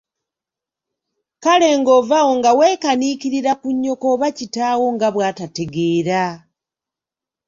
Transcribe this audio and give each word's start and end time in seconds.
Kale 1.43 1.67
ng'ova 1.79 2.15
awo 2.21 2.31
nga 2.39 2.51
weekaniikiririra 2.59 3.53
ku 3.61 3.67
nnyoko 3.75 4.05
oba 4.15 4.27
kitaawo 4.37 4.85
nga 4.95 5.07
bwatategeera. 5.15 6.23